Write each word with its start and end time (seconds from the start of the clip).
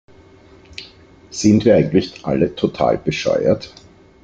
Sind 1.29 1.63
wir 1.63 1.75
eigentlich 1.75 2.25
alle 2.25 2.55
total 2.55 2.97
bescheuert? 2.97 3.71